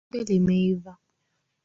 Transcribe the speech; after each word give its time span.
Embe 0.09 0.23
limeiva 0.27 0.91